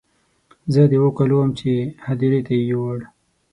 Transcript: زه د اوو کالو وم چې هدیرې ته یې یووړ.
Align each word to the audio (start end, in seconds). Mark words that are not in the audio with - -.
زه 0.73 0.81
د 0.91 0.93
اوو 0.99 1.09
کالو 1.17 1.35
وم 1.39 1.51
چې 1.59 1.71
هدیرې 2.05 2.41
ته 2.47 2.53
یې 2.57 2.61
یووړ. 2.69 2.99